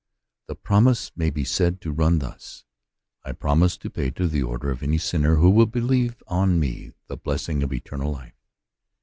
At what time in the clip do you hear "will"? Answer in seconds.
5.51-5.67